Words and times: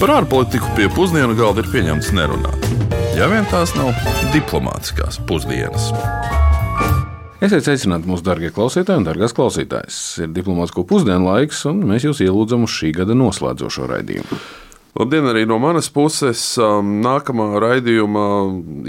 Par 0.00 0.14
ārpolitiku 0.14 0.64
pie 0.78 0.86
pusdienu 0.88 1.34
galda 1.36 1.60
ir 1.60 1.66
pieņemts 1.68 2.06
nerunāt. 2.16 2.62
Ja 3.12 3.26
vien 3.28 3.44
tās 3.50 3.74
nav 3.76 3.90
diplomātiskās 4.32 5.18
pusdienas. 5.28 5.90
Esiet 7.44 7.66
sveicināti 7.66 8.08
mūsu 8.08 8.24
darbie 8.24 8.48
klausītāji 8.48 9.02
un 9.02 9.04
darbās 9.04 9.36
klausītājas. 9.36 9.98
Ir 10.24 10.32
diplomātsko 10.32 10.86
pusdienu 10.88 11.28
laiks, 11.28 11.66
un 11.68 11.84
mēs 11.90 12.08
jūs 12.08 12.22
ielūdzam 12.24 12.64
uz 12.64 12.78
šī 12.78 12.94
gada 12.96 13.18
noslēdzošo 13.20 13.90
raidījumu. 13.92 14.40
Labdien 14.90 15.22
arī 15.30 15.44
no 15.46 15.54
manas 15.62 15.86
puses. 15.94 16.40
Um, 16.58 16.96
nākamā 17.04 17.44
raidījuma 17.62 18.22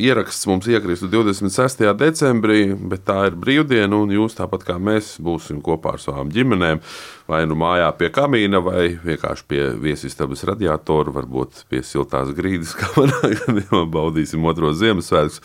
ieraksts 0.02 0.48
mums 0.50 0.66
iekrist 0.66 1.06
26. 1.06 1.84
decembrī, 2.00 2.72
bet 2.74 3.04
tā 3.06 3.28
ir 3.30 3.38
brīvdiena, 3.38 4.00
un 4.02 4.10
jūs 4.16 4.34
tāpat 4.40 4.66
kā 4.66 4.80
mēs 4.82 5.12
būsim 5.22 5.60
kopā 5.62 5.94
ar 5.94 6.02
savām 6.02 6.32
ģimenēm. 6.34 6.82
Vai 7.30 7.44
nu 7.46 7.54
mājā 7.60 7.92
pie 8.00 8.10
kamīna, 8.16 8.64
vai 8.66 8.88
vienkārši 9.04 9.46
pie 9.46 9.62
viesistabas 9.84 10.42
radiatora, 10.50 11.14
varbūt 11.20 11.62
pie 11.70 11.84
siltās 11.86 12.34
grīdas, 12.34 12.74
kā 12.80 12.90
manā 12.98 13.22
gadījumā 13.44 13.84
baudīsim 13.94 14.50
otro 14.50 14.74
Ziemassvētkus. 14.74 15.38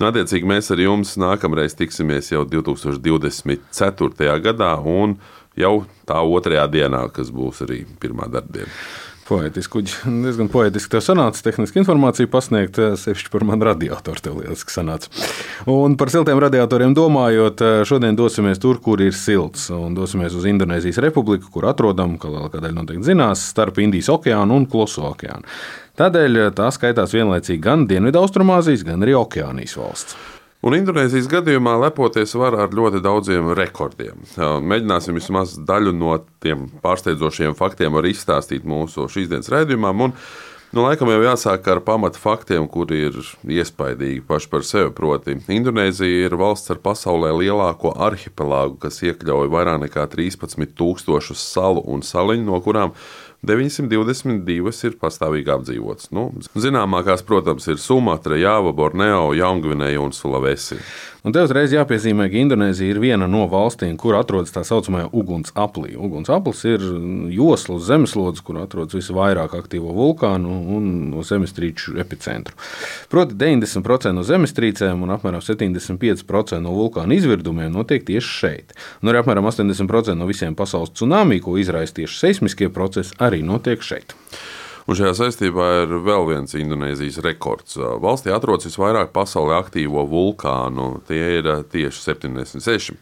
Nu, 0.00 0.08
attiecīgi, 0.08 0.48
mēs 0.48 0.72
ar 0.72 0.80
jums 0.80 1.12
nākamreiz 1.20 1.76
tiksimies 1.76 2.32
jau 2.32 2.46
2024. 2.48 4.40
gadā, 4.48 4.72
un 4.80 5.20
jau 5.60 5.84
tā 6.08 6.24
otrajā 6.24 6.64
dienā, 6.72 7.04
kas 7.12 7.28
būs 7.36 7.60
arī 7.68 7.84
pirmā 8.00 8.32
darbdiena. 8.32 8.72
Poetiski, 9.30 9.84
diezgan 10.24 10.48
poetiski 10.50 10.90
tev 10.96 11.04
sanāca 11.06 11.44
tehniski 11.46 11.78
informāciju 11.84 12.26
pasniegt, 12.32 12.80
eh, 12.82 12.96
sevišķi 12.98 13.30
par 13.30 13.44
manu 13.46 13.68
radiatoru. 13.68 14.18
Tev 14.24 14.40
lieliski 14.40 14.74
sanāca. 14.74 15.06
Un 15.70 15.94
par 16.00 16.10
siltiem 16.10 16.40
radiatoriem 16.42 16.96
domājot, 16.98 17.62
eh, 17.62 17.82
šodien 17.86 18.18
dosimies 18.18 18.58
tur, 18.58 18.80
kur 18.82 18.98
ir 18.98 19.14
silts. 19.14 19.68
Un 19.70 19.94
dosimies 19.94 20.34
uz 20.34 20.48
Indonēzijas 20.50 20.98
republiku, 21.04 21.46
kur 21.54 21.68
atrodam, 21.70 22.18
kā 22.18 22.32
lielākā 22.32 22.58
daļa 22.58 22.80
noteikti 22.80 23.12
zinās, 23.12 23.46
starp 23.54 23.78
Indijas 23.78 24.10
okeānu 24.10 24.58
un 24.58 24.66
Kluso 24.66 25.06
okeānu. 25.12 25.46
Tādēļ 26.00 26.42
eh, 26.42 26.50
tā 26.50 26.72
skaitās 26.74 27.14
vienlaicīgi 27.14 27.62
gan 27.62 27.86
Dienvidaustrumāzijas, 27.86 28.84
gan 28.90 29.06
arī 29.06 29.14
Okeānijas 29.20 29.78
valsts. 29.78 30.18
Un 30.60 30.74
Indonēzijas 30.76 31.24
gadījumā 31.32 31.72
lepoties 31.86 32.34
var 32.36 32.52
ar 32.60 32.74
ļoti 32.76 33.00
daudziem 33.00 33.46
rekordiem. 33.56 34.18
Mēģināsim 34.36 35.16
vismaz 35.16 35.54
daļu 35.56 35.94
no 35.96 36.18
tiem 36.44 36.66
pārsteidzošiem 36.84 37.56
faktiem 37.56 37.96
izstāstīt 38.10 38.66
mūsu 38.68 39.06
šīsdienas 39.08 39.48
raidījumā. 39.48 39.94
Un, 40.04 40.12
nu, 40.76 40.82
laikam 40.84 41.08
jau 41.14 41.22
jāsāk 41.24 41.64
ar 41.72 41.80
pamatu 41.86 42.20
faktiem, 42.20 42.68
kuri 42.68 43.06
ir 43.06 43.16
iespaidīgi 43.56 44.20
paši 44.28 44.52
par 44.52 44.68
sevi. 44.68 44.92
Proti, 45.00 45.38
Indonēzija 45.48 46.28
ir 46.28 46.36
valsts 46.36 46.76
ar 46.76 46.82
pasaulē 46.84 47.32
lielāko 47.40 47.94
arhipelāgu, 47.96 48.76
kas 48.84 49.00
iekļauj 49.00 49.48
vairāk 49.56 49.80
nekā 49.86 50.04
13,000 50.12 51.40
salu 51.40 51.86
un 51.88 52.04
saliņu, 52.04 52.50
no 52.52 52.60
kurām 52.60 52.92
922 53.46 54.84
ir 54.84 54.96
pastāvīgi 55.00 55.52
apdzīvotas. 55.54 56.10
Nu, 56.12 56.26
zināmākās, 56.60 57.24
protams, 57.24 57.68
ir 57.72 57.80
Sumatra, 57.80 58.36
Jāva, 58.36 58.74
Borneo, 58.76 59.30
Jaungvinēja 59.36 60.02
un 60.02 60.12
Sulawesi. 60.12 60.76
Un 61.20 61.34
te 61.36 61.42
uzreiz 61.44 61.72
jāpiezīmē, 61.74 62.30
ka 62.32 62.38
Indonēzija 62.40 62.94
ir 62.94 63.00
viena 63.02 63.26
no 63.28 63.42
valstīm, 63.50 63.96
kur 64.00 64.16
atrodas 64.16 64.54
tā 64.54 64.62
saucamā 64.64 65.02
uguns 65.12 65.52
aplī. 65.58 65.92
Uguns 65.92 66.30
aplis 66.32 66.62
ir 66.64 66.84
josla 67.34 67.76
uz 67.76 67.88
zemeslodes, 67.90 68.40
kur 68.46 68.60
atrodas 68.62 68.96
visvairāk 68.96 69.52
aktīvo 69.58 69.92
vulkānu 69.96 70.54
un 70.76 70.86
no 71.10 71.24
zemestrīču 71.26 71.98
epicentru. 72.00 72.56
Proti, 73.12 73.36
90% 73.40 74.14
no 74.16 74.24
zemestrīcēm 74.24 75.04
un 75.04 75.12
apmēram 75.16 75.44
75% 75.44 76.62
no 76.64 76.72
vulkāna 76.78 77.18
izvirdumiem 77.18 77.74
notiek 77.74 78.06
tieši 78.08 78.32
šeit. 78.38 78.72
Un 79.04 79.12
arī 79.12 79.20
apmēram 79.20 79.50
80% 79.50 80.16
no 80.16 80.30
visiem 80.30 80.56
pasaules 80.56 80.94
tsunami, 80.94 81.42
ko 81.44 81.58
izraisa 81.60 82.00
tieši 82.00 82.16
seismiskie 82.24 82.72
procesi, 82.72 83.12
arī 83.20 83.44
notiek 83.44 83.84
šeit. 83.84 84.16
Un 84.90 84.96
šajā 84.98 85.12
saistībā 85.14 85.66
ir 85.84 85.92
vēl 86.02 86.24
viens 86.26 86.54
Indonēzijas 86.58 87.20
rekords. 87.22 87.76
Valstī 88.02 88.32
atrodas 88.34 88.66
visvairāk 88.66 89.12
pasaulē 89.14 89.60
aktīvo 89.60 90.02
vulkānu, 90.10 90.86
tie 91.06 91.36
ir 91.36 91.46
tieši 91.70 92.02
76. 92.08 92.98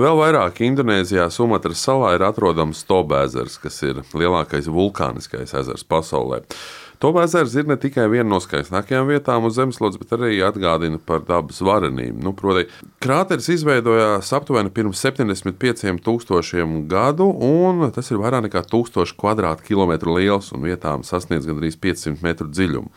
Vēl 0.00 0.16
vairāk 0.16 0.62
Indonēzijā 0.64 1.26
Sumatras 1.28 1.82
salā 1.84 2.14
ir 2.16 2.24
atrodams 2.24 2.80
Tobēzers, 2.88 3.58
kas 3.60 3.82
ir 3.84 4.00
lielākais 4.16 4.70
vulkāniskais 4.72 5.52
ezers 5.60 5.84
pasaulē. 5.84 6.40
Tomēr 7.02 7.26
ezers 7.28 7.54
ir 7.60 7.66
ne 7.68 7.76
tikai 7.80 8.06
viena 8.08 8.28
no 8.30 8.38
skaistākajām 8.40 9.10
vietām 9.10 9.44
uz 9.48 9.58
Zemeslodes, 9.58 9.98
bet 10.00 10.14
arī 10.16 10.38
atgādina 10.44 10.96
par 10.96 11.20
dabas 11.28 11.60
varenību. 11.64 12.22
Nu, 12.24 12.32
proti, 12.36 12.64
krāteris 13.04 13.50
izveidojās 13.52 14.32
aptuveni 14.36 14.72
pirms 14.72 15.02
75,000 15.04 16.86
gadu, 16.88 17.28
un 17.28 17.84
tas 17.92 18.08
ir 18.10 18.20
vairāk 18.22 18.46
nekā 18.48 18.64
1000 18.72 19.12
km2 19.66 20.16
liels 20.16 20.52
un 20.56 20.64
vietām 20.64 21.04
sasniedz 21.04 21.48
gandrīz 21.48 21.76
500 21.82 22.24
metru 22.24 22.48
dziļumu. 22.48 22.88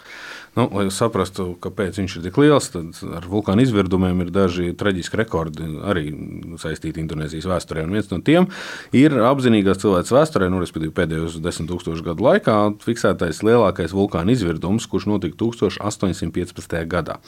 Nu, 0.60 0.66
lai 0.76 0.90
saprastu, 0.92 1.54
kāpēc 1.64 2.02
viņš 2.02 2.18
ir 2.18 2.24
tik 2.26 2.38
liels, 2.42 2.66
tad 2.74 2.98
ar 3.16 3.24
vulkānu 3.32 3.64
izvirdumiem 3.64 4.26
ir 4.26 4.32
daži 4.36 4.74
traģiski 4.76 5.20
rekordi 5.22 5.68
arī 5.88 6.10
saistīti 6.60 7.00
Indonēzijas 7.00 7.48
vēsturē. 7.48 7.86
Un 7.88 7.96
viens 7.96 8.10
no 8.12 8.20
tiem 8.26 8.50
ir 8.92 9.16
apzinīgās 9.24 9.80
cilvēks 9.80 10.12
vēsturē, 10.12 10.50
nu, 10.52 10.60
respektīvi 10.60 10.92
pēdējos 10.98 11.38
desmit 11.46 11.70
tūkstošu 11.72 12.04
gadu 12.10 12.28
laikā 12.28 12.58
fiksētais 12.84 13.40
lielākais 13.48 13.96
vulkāna 13.96 14.36
izvirdums, 14.36 14.90
kurš 14.92 15.08
notika 15.14 15.40
1815. 15.40 16.76
gadā. 16.92 17.22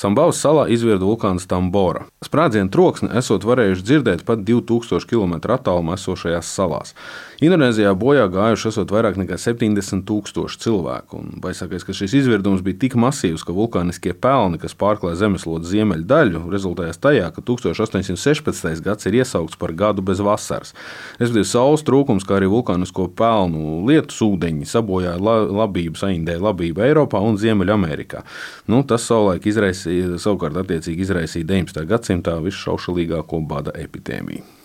Sambaus 0.00 0.42
salā 0.42 0.66
izvirda 0.74 1.06
vulkāns 1.06 1.46
Tambora. 1.46 2.08
Sprādzienu 2.26 2.72
troksni 2.74 3.12
esot 3.20 3.46
varējuši 3.46 3.86
dzirdēt 3.86 4.26
pat 4.26 4.42
2000 4.48 5.06
km 5.06 5.38
attālumā 5.54 6.00
esošajās 6.00 6.50
salās. 6.50 6.96
Indonēzijā 7.42 7.90
bojā 7.98 8.28
gājuši 8.30 8.68
esot 8.70 8.92
vairāk 8.94 9.16
nekā 9.18 9.34
70 9.40 10.04
tūkstoši 10.06 10.60
cilvēku. 10.62 11.18
Un 11.18 11.40
baisākais, 11.42 11.82
ka 11.82 11.94
šis 11.96 12.14
izvirdums 12.20 12.62
bija 12.62 12.71
tik 12.78 12.94
masīvs, 13.00 13.44
ka 13.46 13.54
vulkāniskie 13.56 14.14
pelni, 14.14 14.60
kas 14.62 14.76
pārklāja 14.78 15.18
zemeslodes 15.24 15.70
ziemeļu 15.72 16.06
daļu, 16.08 16.42
rezultējās 16.52 17.00
tajā, 17.02 17.28
ka 17.34 17.44
1816. 17.48 18.82
gads 18.84 19.08
ir 19.10 19.18
iesaukts 19.20 19.58
par 19.60 19.74
gadu 19.76 20.04
bez 20.06 20.22
vasaras. 20.24 20.74
Respektīvi, 21.20 21.48
saules 21.48 21.84
trūkums, 21.86 22.26
kā 22.28 22.38
arī 22.38 22.48
vulkānisko 22.52 23.08
pelnu 23.18 23.82
lietus 23.88 24.22
ūdeņi 24.24 24.68
sabojāja 24.68 25.18
labību, 25.20 25.98
saindēja 26.00 26.44
labību 26.46 26.86
Eiropā 26.88 27.20
un 27.22 27.38
Ziemeļamerikā. 27.42 28.24
Nu, 28.72 28.82
tas 28.86 29.06
savulaik 29.10 29.46
izraisīja, 29.50 30.16
savukārt 30.22 30.62
attiecīgi 30.64 31.06
izraisīja 31.06 31.50
19. 31.54 31.86
gadsimtā 31.90 32.38
visšaušalīgāko 32.46 33.44
bada 33.48 33.76
epidēmiju. 33.82 34.61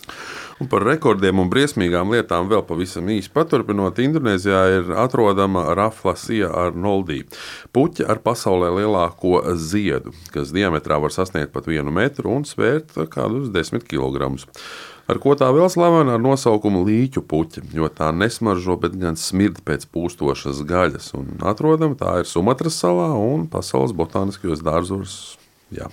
Un 0.57 0.65
par 0.71 0.81
rekordiem 0.87 1.37
un 1.37 1.51
briesmīgām 1.53 2.09
lietām 2.15 2.47
vēl 2.49 2.63
pavisam 2.65 3.05
īsi 3.13 3.29
paturpinot, 3.29 3.99
Indonēzijā 4.01 4.61
ir 4.79 4.87
atrodama 4.97 5.67
raflasija 5.77 6.49
ar 6.49 6.73
noldī. 6.73 7.19
Puķa 7.77 8.07
ar 8.09 8.23
pasaulē 8.25 8.71
lielāko 8.79 9.43
ziedu, 9.53 10.15
kas 10.33 10.49
diametrā 10.55 10.97
var 11.03 11.13
sasniegt 11.13 11.53
pat 11.53 11.69
vienu 11.69 11.93
metru 11.93 12.33
un 12.33 12.47
svērt 12.49 12.97
kādus 13.13 13.51
desmit 13.53 13.85
kilogramus. 13.85 14.47
Ar 15.07 15.21
ko 15.23 15.37
tā 15.39 15.47
vēl 15.55 15.69
slavena 15.71 16.17
ar 16.17 16.23
nosaukumu 16.25 16.81
līķu 16.89 17.21
puķa, 17.29 17.63
jo 17.77 17.87
tā 17.93 18.09
nesmaržo, 18.11 18.79
bet 18.81 18.97
gan 18.99 19.15
smird 19.15 19.61
pēc 19.67 19.85
pūstošas 19.93 20.65
gaļas. 20.67 21.13
Un 21.15 21.37
atrodama 21.47 21.95
tā 22.01 22.17
ir 22.23 22.27
Sumatras 22.27 22.81
salā 22.81 23.13
un 23.13 23.45
pasaules 23.51 23.93
botāniskajos 23.95 24.65
dārzos. 24.65 25.37
Jā. 25.71 25.87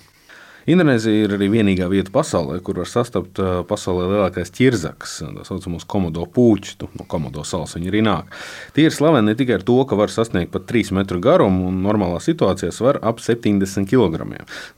Indonēzija 0.65 1.27
ir 1.27 1.33
arī 1.35 1.47
vienīgā 1.53 1.85
vieta 1.91 2.09
pasaulē, 2.13 2.57
kur 2.65 2.79
var 2.81 2.89
sastapt 2.89 3.37
pasaulē 3.69 4.07
lielākais 4.09 4.49
ķirzaks, 4.55 5.19
tā 5.37 5.43
saucamos 5.45 5.85
komodo 5.85 6.25
puķus. 6.25 6.79
No 6.97 7.05
komodo 7.09 7.43
salas 7.45 7.75
viņi 7.77 7.91
arī 7.91 8.01
nāk. 8.05 8.31
Tie 8.73 8.87
ir 8.87 8.95
slaveni 8.95 9.29
ne 9.29 9.35
tikai 9.37 9.59
ar 9.59 9.65
to, 9.67 9.77
ka 9.85 9.97
var 9.99 10.13
sasniegt 10.13 10.53
pat 10.55 10.65
3 10.71 10.95
metru 10.97 11.21
garumu 11.21 11.69
un 11.69 11.83
normālā 11.85 12.17
situācijā 12.23 12.73
var 12.81 12.99
ap 13.05 13.21
70 13.21 13.85
kg. 13.89 14.25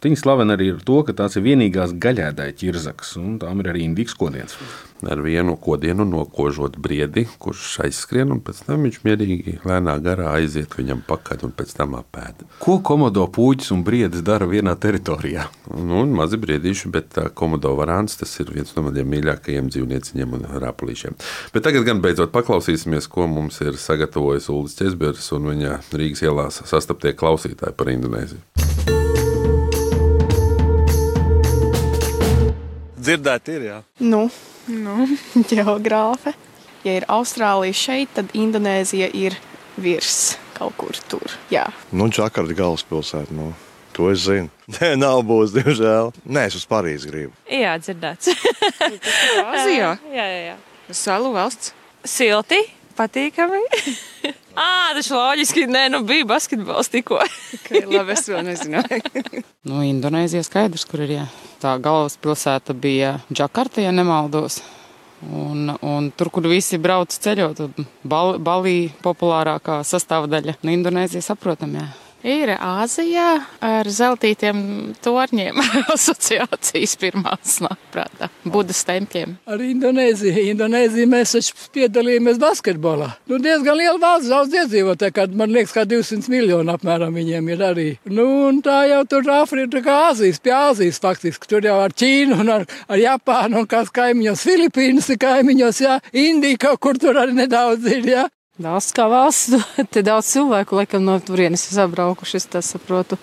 Viņi 0.03 0.19
slaveni 0.19 0.57
arī 0.57 0.73
ar 0.75 0.83
to, 0.83 0.99
ka 1.07 1.15
tās 1.15 1.39
ir 1.39 1.47
vienīgās 1.47 1.95
gaļēdāja 2.03 2.59
ķirzaks, 2.59 3.15
un 3.23 3.39
tām 3.43 3.63
ir 3.63 3.71
arī 3.71 3.87
indīgs 3.87 4.17
kodiens 4.17 4.59
ar 5.05 5.21
vienu 5.21 5.55
kodienu 5.55 6.05
nokožot 6.05 6.77
briedi, 6.77 7.27
kurš 7.39 7.79
aizskrien, 7.85 8.31
un 8.33 8.41
pēc 8.43 8.63
tam 8.65 8.85
viņš 8.87 8.99
mierīgi 9.05 9.57
lēnā 9.67 9.97
garā 10.03 10.31
aiziet 10.37 10.73
viņam 10.77 11.03
pakaļ 11.07 11.47
un 11.47 11.53
pēc 11.57 11.73
tam 11.77 11.97
apēd. 11.99 12.45
Ko 12.63 12.79
komodo 12.85 13.27
puķis 13.33 13.73
un 13.75 13.83
briedis 13.87 14.25
dara 14.25 14.47
vienā 14.49 14.73
teritorijā? 14.79 15.47
Nu, 15.77 16.01
mazi 16.09 16.39
briedīši, 16.41 16.91
bet 16.93 17.19
komodo 17.37 17.73
varāns 17.77 18.17
tas 18.19 18.33
ir 18.41 18.51
viens 18.53 18.73
no 18.75 18.83
maniem 18.87 19.09
mīļākajiem 19.13 19.69
dzīvnieciņiem 19.73 20.35
un 20.37 20.47
rāpulīšiem. 20.63 21.17
Bet 21.53 21.67
tagad 21.67 21.85
gan 21.87 22.01
beidzot 22.03 22.33
paklausīsimies, 22.33 23.09
ko 23.11 23.29
mums 23.31 23.61
ir 23.65 23.79
sagatavojis 23.81 24.49
Uldis 24.53 24.77
Česbergs 24.79 25.31
un 25.37 25.51
viņa 25.53 25.79
Rīgas 25.93 26.25
ielās 26.25 26.61
sastaptie 26.67 27.13
klausītāji 27.17 27.77
par 27.77 27.93
Indonēziju. 27.93 28.43
Dzirdēt, 32.97 33.55
ir 33.55 33.67
jā. 33.69 33.81
Nu, 34.03 34.25
Nu, 34.67 35.07
geogrāfe. 35.51 36.33
Ja 36.83 36.97
ir 36.99 37.07
Austrālija 37.11 37.75
šeit, 37.75 38.11
tad 38.15 38.33
Indonēzija 38.35 39.09
ir 39.15 39.37
virs 39.79 40.35
kaut 40.57 40.75
kur 40.79 40.97
tur. 41.09 41.37
Jā. 41.53 41.67
Nu, 41.91 42.09
Džakarta 42.11 42.55
galvaspilsēta. 42.57 43.35
Nu. 43.35 43.53
To 43.97 44.11
es 44.13 44.27
zinu. 44.27 44.51
Nē, 44.77 44.93
nav 44.99 45.23
būs, 45.25 45.55
diemžēl. 45.55 46.11
Nē, 46.29 46.47
es 46.51 46.57
uz 46.59 46.65
Parīzi 46.69 47.09
gribu. 47.09 47.33
Jā, 47.49 47.73
dzirdēts. 47.81 48.29
Azijā? 49.41 49.95
jā, 50.17 50.25
jā, 50.25 50.41
jā. 50.51 50.57
Salu 50.93 51.33
valsts. 51.33 51.73
Silti, 52.05 52.61
patīkami. 52.97 53.63
Ah, 54.57 54.89
tas 54.97 55.11
loģiski. 55.13 55.67
Nē, 55.69 55.83
nu 55.93 55.99
bija 56.01 56.25
basketbols 56.25 56.87
tikko. 56.89 57.19
okay, 57.53 57.83
labi, 57.85 58.15
es 58.15 58.23
vēl 58.25 58.39
nezināju. 58.47 59.43
nu, 59.69 59.83
Indonēzija 59.85 60.41
skaidrs, 60.47 60.87
kur 60.89 61.03
ir. 61.05 61.11
Jā. 61.13 61.25
Tā 61.61 61.75
galvaspilsēta 61.77 62.73
bija 62.73 63.11
Džakarta, 63.29 63.83
ja 63.85 63.91
nemaldos. 63.93 64.57
Un, 65.29 65.75
un 65.77 66.09
tur, 66.09 66.33
kur 66.33 66.49
visi 66.49 66.81
brauc 66.81 67.13
ceļot, 67.13 67.61
Bal 68.01 68.41
Balī 68.41 68.89
populārākā 69.05 69.83
sastāvdaļa. 69.85 70.57
Nu, 70.65 70.73
Indonēzija 70.73 71.29
saprotam, 71.29 71.77
jā 71.77 71.85
ir 72.27 72.53
Āzijā 72.57 73.29
ar 73.63 73.87
zeltītiem 73.89 74.59
torņiem. 75.03 75.61
asociācijas 75.95 76.95
pirmās 76.99 77.57
nāk 77.63 77.79
prātā. 77.93 78.29
Budas 78.47 78.83
tempļiem. 78.87 79.37
Ar 79.49 79.63
Indonēziju. 79.63 80.45
Indonēziju 80.53 81.09
mēs 81.11 81.35
taču 81.37 81.55
piedalījāmies 81.75 82.39
basketbolā. 82.41 83.09
Nu, 83.29 83.39
diezgan 83.43 83.79
liela 83.79 83.97
valsts, 84.01 84.31
daudz 84.31 84.55
iedzīvotāju, 84.61 85.15
kad 85.15 85.35
man 85.37 85.53
liekas, 85.55 85.75
ka 85.75 85.85
200 85.89 86.31
miljoni 86.33 86.73
apmēram 86.73 87.15
viņiem 87.17 87.51
ir 87.53 87.65
arī. 87.69 87.87
Nu, 88.09 88.27
un 88.49 88.61
tā 88.65 88.83
jau 88.91 89.03
tur 89.09 89.31
Āfrika, 89.37 89.83
kā 89.85 89.97
Āzijas, 90.11 90.41
pie 90.43 90.55
Āzijas 90.55 91.01
faktiski. 91.03 91.49
Tur 91.49 91.67
jau 91.67 91.79
ar 91.83 91.95
Ķīnu 91.97 92.39
un 92.43 92.53
ar, 92.59 92.67
ar 92.87 93.01
Japānu 93.01 93.63
un 93.63 93.69
kāds 93.69 93.93
kaimiņos, 93.95 94.45
Filipīnas 94.47 95.11
ir 95.13 95.21
kaimiņos, 95.21 95.83
jā, 95.83 95.99
Indija 96.17 96.65
kaut 96.67 96.83
kur 96.83 96.99
tur 97.01 97.19
arī 97.19 97.37
nedaudz 97.37 97.87
ir, 97.91 98.11
jā. 98.15 98.27
Valsts 98.57 98.93
kā 98.97 99.05
valsts, 99.05 99.53
te 99.93 100.01
daudz 100.01 100.31
cilvēku 100.33 100.79
laikam 100.79 101.05
no 101.05 101.19
turienes 101.21 101.67
sabraukuši, 101.69 102.39
es 102.41 102.49
tas 102.49 102.73
saprotu 102.73 103.19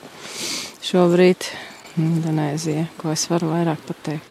šobrīd. 0.86 1.50
Indonēzija, 1.98 2.88
ko 2.98 3.10
es 3.14 3.26
varu 3.30 3.50
vairāk 3.50 3.82
pateikt. 3.86 4.30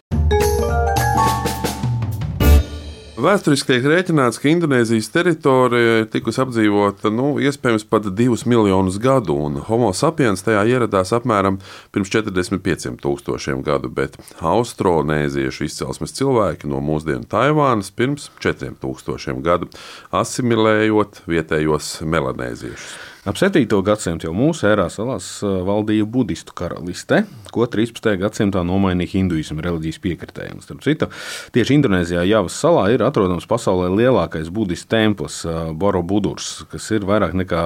Vēsturiski 3.14 3.68
tiek 3.68 3.84
rēķināts, 3.86 4.40
ka 4.42 4.48
Indonēzijas 4.50 5.06
teritorija 5.14 6.00
ir 6.00 6.08
tikusi 6.10 6.40
apdzīvota 6.42 7.12
nu, 7.14 7.28
iespējams 7.38 7.86
pat 7.86 8.08
divus 8.18 8.42
miljonus 8.50 8.98
gadu, 8.98 9.36
un 9.46 9.60
Homo 9.68 9.92
sapiens 9.94 10.42
tajā 10.42 10.64
ieradās 10.72 11.14
apmēram 11.14 11.60
pirms 11.94 12.10
45 12.10 12.98
tūkstošiem 13.04 13.62
gadu, 13.62 13.92
bet 13.94 14.18
austronēziešu 14.42 15.68
izcelsmes 15.68 16.18
cilvēki 16.18 16.66
no 16.74 16.82
mūsdienu 16.82 17.30
Taivānas 17.30 17.94
pirms 17.94 18.32
4000 18.42 19.46
gadu, 19.46 19.70
asimilējot 20.10 21.22
vietējos 21.30 22.00
melanēziešus. 22.02 23.13
Ap 23.24 23.38
7. 23.40 23.64
gadsimtu 23.80 24.26
jau 24.26 24.34
mūsu 24.36 24.66
ērā 24.68 24.84
salās 24.92 25.38
valdīja 25.40 26.04
budistu 26.04 26.52
karaliste, 26.52 27.22
ko 27.54 27.64
13. 27.72 28.18
gadsimtā 28.20 28.60
nomainīja 28.68 29.14
hinduismu 29.14 29.62
reliģijas 29.64 29.98
piekritēji. 30.04 30.58
Starp 30.60 30.82
citu, 30.84 31.08
tieši 31.56 31.78
Indonēzijā 31.78 32.20
Javas 32.28 32.58
salā 32.60 32.82
ir 32.92 33.00
atrodams 33.06 33.48
pasaulē 33.48 33.86
lielākais 33.94 34.50
budistu 34.52 34.90
templis 34.92 35.38
Borobudurs, 35.72 36.66
kas 36.68 36.90
ir 36.92 37.06
vairāk 37.08 37.32
nekā 37.40 37.62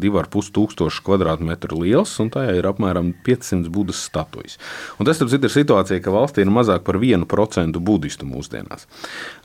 2,5 0.00 0.48
tūkstoši 0.56 1.04
kvadrātmetru 1.04 1.82
liels, 1.82 2.14
un 2.24 2.32
tajā 2.32 2.56
ir 2.56 2.70
apmēram 2.70 3.12
500 3.28 3.68
budas 3.76 4.00
statujas. 4.08 4.56
Un 4.96 5.04
tas, 5.04 5.20
starp 5.20 5.34
citu, 5.34 5.50
ir 5.50 5.56
situācija, 5.58 6.00
ka 6.00 6.16
valstī 6.16 6.46
ir 6.46 6.54
mazāk 6.54 6.88
par 6.88 6.96
1% 6.96 7.76
budistu 7.76 8.24
mūsdienās. 8.30 8.88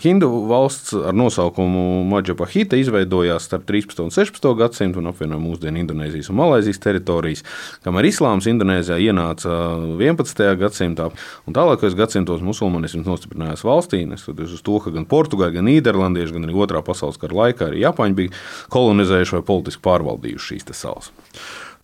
Hindu 0.07 0.31
valsts 0.53 0.95
ar 0.95 1.19
nosaukumu 1.19 2.07
Maģapahita 2.15 2.79
izveidojās 2.79 3.51
starp 3.51 3.67
13. 3.67 4.07
un 4.07 4.15
16. 4.15 4.51
gadsimtu 4.63 5.03
un 5.03 5.11
apvienojumu 5.11 5.48
mūsdienu 5.49 5.83
Indonēzijas 5.83 6.29
un 6.31 6.39
Malaisijas 6.39 6.81
teritorijas, 6.83 7.43
kamēr 7.85 8.09
islāms 8.09 8.47
Indonēzijā 8.51 8.99
ienāca 9.09 9.55
11. 9.99 10.45
gadsimtā 10.61 11.09
un 11.49 11.57
tālākajos 11.57 11.97
gadsimtos 11.99 12.43
musulmanisms 12.45 13.07
nostiprinājās 13.09 13.65
valstī, 13.67 14.03
neskatoties 14.09 14.57
uz 14.59 14.65
to, 14.65 14.79
ka 14.83 14.93
gan 14.95 15.07
portugāļi, 15.09 15.59
gan 15.59 15.69
nīderlandieši, 15.69 16.35
gan 16.37 16.47
arī 16.47 16.59
otrā 16.65 16.83
pasaules 16.85 17.19
kara 17.21 17.43
laikā 17.43 17.71
arī 17.71 17.83
Japāņi 17.85 18.19
bija 18.21 18.35
kolonizējuši 18.73 19.39
vai 19.39 19.47
politiski 19.49 19.85
pārvaldījuši 19.89 20.53
šīs 20.53 20.69
salas. 20.77 21.11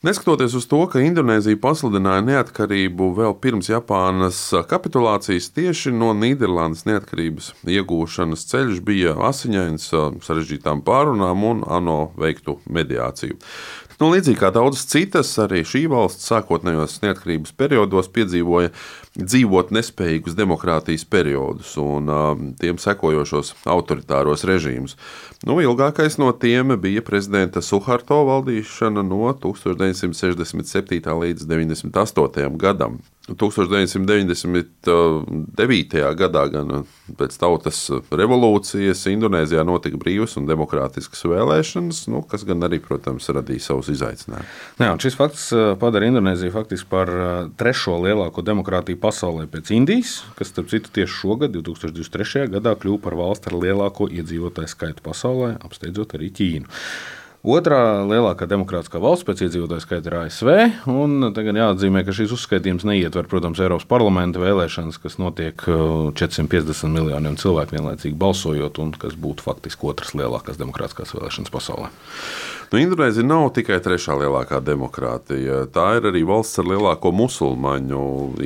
Neskatoties 0.04 0.54
uz 0.54 0.66
to, 0.68 0.82
ka 0.92 1.00
Indonēzija 1.00 1.58
pasludināja 1.64 2.22
neatkarību 2.28 3.08
vēl 3.16 3.32
pirms 3.42 3.70
Japānas 3.72 4.38
kapitulācijas, 4.70 5.48
tieši 5.56 5.94
no 5.96 6.12
Nīderlandes 6.14 6.84
neatkarības 6.86 7.54
iegūšanas 7.64 8.44
ceļš 8.52 8.82
bija 8.86 9.16
asiņains, 9.30 9.88
sarežģītām 10.28 10.84
pārunām 10.86 11.48
un 11.48 11.64
ANO 11.66 12.00
veiktu 12.20 12.60
mediāciju. 12.68 13.40
Nu, 13.96 14.10
līdzīgi 14.12 14.42
kā 14.42 14.50
daudzas 14.52 14.84
citas, 14.92 15.30
arī 15.40 15.62
šī 15.64 15.86
valsts 15.92 16.28
sākotnējos 16.28 16.98
neatkarības 17.04 17.54
periodos 17.56 18.10
piedzīvoja 18.12 18.74
dzīvot 19.16 19.72
nespējīgus 19.76 20.36
demokrātijas 20.36 21.06
periodus 21.08 21.78
un 21.80 22.12
uh, 22.12 22.34
tiem 22.60 22.76
sekojošos 22.82 23.54
autoritāros 23.72 24.44
režīmus. 24.50 24.98
Nu, 25.48 25.62
ilgākais 25.64 26.20
no 26.20 26.34
tiem 26.36 26.76
bija 26.84 27.04
prezidenta 27.08 27.64
Suharto 27.64 28.20
valdīšana 28.28 29.06
no 29.08 29.32
1967. 29.32 31.00
līdz 31.24 31.48
1998. 31.48 32.58
gadam. 32.60 33.00
1999. 33.26 35.98
gadā, 36.20 36.44
gan 36.54 36.84
pēc 37.18 37.34
tautas 37.42 37.80
revolūcijas, 38.14 39.02
Indonēzijā 39.10 39.64
notika 39.66 39.98
brīvas 39.98 40.38
un 40.38 40.46
demokrātiskas 40.50 41.26
vēlēšanas, 41.32 42.08
nu, 42.14 42.22
kas 42.30 42.42
gan 42.46 42.62
arī, 42.68 42.78
protams, 42.84 43.30
radīja 43.34 43.62
savus 43.72 43.88
izaicinājumus. 43.96 44.52
Jā, 44.82 44.92
šis 45.02 45.16
fakts 45.18 45.44
uh, 45.56 45.62
padara 45.82 46.06
Indonēziju 46.12 46.52
faktiski 46.54 46.88
par 46.92 47.08
uh, 47.10 47.50
trešo 47.58 47.96
lielāko 48.06 48.40
demokrātiju 48.46 49.02
pasaulē 49.02 49.44
pēc 49.50 49.66
Indijas, 49.74 50.12
kas, 50.38 50.48
starp 50.54 50.68
citu, 50.74 50.88
tieši 50.94 51.14
šogad, 51.24 51.50
2023. 51.58 52.46
gadā, 52.54 52.72
kļuva 52.78 53.02
par 53.10 53.16
valsti 53.18 53.50
ar 53.50 53.56
lielāko 53.58 54.06
iedzīvotāju 54.14 54.70
skaitu 54.70 55.02
pasaulē, 55.06 55.58
apsteidzot 55.66 56.14
arī 56.20 56.30
Ķīnu. 56.36 56.68
Otrā 57.46 58.02
lielākā 58.10 58.48
demokrātiskā 58.50 58.98
valsts 58.98 59.26
pēc 59.28 59.44
iedzīvotāju 59.46 59.84
skaita 59.84 60.10
ir 60.10 60.16
ASV. 60.24 60.48
Tagad 61.36 61.60
jāatzīmē, 61.60 62.02
ka 62.02 62.16
šīs 62.18 62.34
uzskaitījums 62.34 62.88
neietver, 62.90 63.28
protams, 63.30 63.62
Eiropas 63.62 63.86
parlamenta 63.86 64.42
vēlēšanas, 64.42 64.98
kas 65.04 65.20
notiek 65.22 65.62
450 65.62 66.74
uh, 66.74 66.90
miljoniem 66.90 67.38
cilvēku 67.38 67.78
vienlaicīgi 67.78 68.18
balsojot, 68.18 68.82
un 68.82 68.96
kas 68.98 69.14
būtu 69.22 69.46
faktiski 69.46 69.86
otras 69.92 70.16
lielākās 70.18 70.58
demokrātiskās 70.58 71.14
vēlēšanas 71.14 71.54
pasaulē. 71.54 71.92
Nu, 72.72 72.80
Indonēzija 72.82 73.28
nav 73.30 73.52
tikai 73.54 73.78
trešā 73.86 74.16
lielākā 74.18 74.58
demokrātija. 74.66 75.68
Tā 75.70 75.84
ir 76.00 76.10
arī 76.10 76.24
valsts 76.26 76.58
ar 76.64 76.66
lielāko 76.72 77.12
musulmaņu 77.14 78.00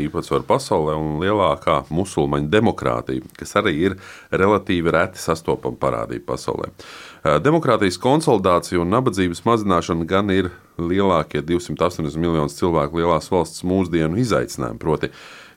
īpatsvaru 0.03 0.43
pasaulē 0.49 0.97
un 0.99 1.21
lielākā 1.23 1.85
musulmaņu 1.87 2.51
demokrātija, 2.51 3.23
kas 3.39 3.55
arī 3.63 3.77
ir 3.85 3.95
relatīvi 4.35 4.91
reti 4.91 5.23
sastopama 5.23 5.79
parādība 5.79 6.33
pasaulē. 6.33 6.73
Demokrātijas 7.19 7.97
konsolidācija 7.99 8.79
un 8.79 8.93
nabadzības 8.93 9.41
mazināšana 9.43 10.05
gan 10.07 10.29
ir 10.31 10.53
lielākie 10.79 11.41
280 11.43 12.15
miljonus 12.15 12.55
cilvēku 12.55 13.01
lielās 13.01 13.27
valsts 13.27 13.65
mūsdienu 13.67 14.21
izaicinājumi. 14.21 14.79
Proti, 14.79 15.09